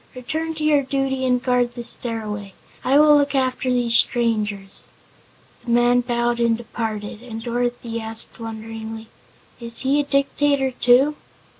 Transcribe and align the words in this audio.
"Return 0.15 0.55
to 0.55 0.63
your 0.63 0.81
duty 0.81 1.25
and 1.25 1.43
guard 1.43 1.75
the 1.75 1.83
Stairway. 1.83 2.55
I 2.83 2.97
will 2.99 3.15
look 3.15 3.35
after 3.35 3.69
these 3.69 3.95
strangers." 3.95 4.91
The 5.63 5.69
man 5.69 6.01
bowed 6.01 6.39
and 6.39 6.57
departed, 6.57 7.21
and 7.21 7.43
Dorothy 7.43 8.01
asked 8.01 8.39
wonderingly: 8.39 9.09
"Is 9.59 9.81
he 9.81 9.99
a 9.99 10.03
Dictator, 10.03 10.71
too?" 10.71 11.17